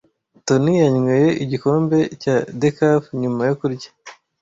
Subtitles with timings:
[0.45, 3.89] Toni yanyweye igikombe cya decaf nyuma yo kurya.